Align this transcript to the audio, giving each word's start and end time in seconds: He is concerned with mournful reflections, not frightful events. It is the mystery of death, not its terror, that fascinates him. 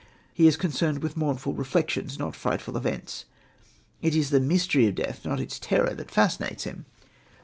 He 0.33 0.47
is 0.47 0.57
concerned 0.57 1.03
with 1.03 1.15
mournful 1.15 1.53
reflections, 1.53 2.17
not 2.17 2.35
frightful 2.35 2.75
events. 2.75 3.25
It 4.01 4.15
is 4.15 4.31
the 4.31 4.39
mystery 4.39 4.87
of 4.87 4.95
death, 4.95 5.23
not 5.25 5.39
its 5.39 5.59
terror, 5.59 5.93
that 5.93 6.09
fascinates 6.09 6.63
him. 6.63 6.85